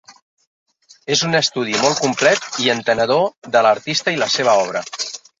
És 1.15 1.19
un 1.27 1.39
estudi 1.39 1.75
molt 1.81 2.01
complet 2.05 2.47
i 2.63 2.71
entenedor 2.75 3.29
de 3.57 3.63
l'artista 3.67 4.15
i 4.15 4.19
la 4.23 4.31
seva 4.37 4.57
obra. 4.63 4.83